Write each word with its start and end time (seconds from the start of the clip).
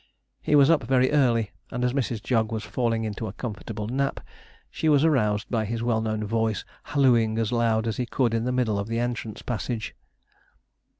He 0.41 0.55
was 0.55 0.71
up 0.71 0.81
very 0.83 1.11
early, 1.11 1.51
and 1.69 1.85
as 1.85 1.93
Mrs. 1.93 2.23
Jog 2.23 2.51
was 2.51 2.63
falling 2.63 3.03
into 3.03 3.27
a 3.27 3.33
comfortable 3.33 3.85
nap, 3.85 4.19
she 4.71 4.89
was 4.89 5.05
aroused 5.05 5.47
by 5.51 5.63
his 5.63 5.83
well 5.83 6.01
known 6.01 6.23
voice 6.25 6.65
hallooing 6.85 7.37
as 7.37 7.51
loud 7.51 7.85
as 7.85 7.97
he 7.97 8.07
could 8.07 8.33
in 8.33 8.43
the 8.45 8.51
middle 8.51 8.79
of 8.79 8.87
the 8.87 8.97
entrance 8.97 9.43
passage. 9.43 9.93